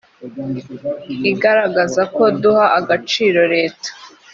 [1.31, 3.89] igaragaza ko duha agaciro leta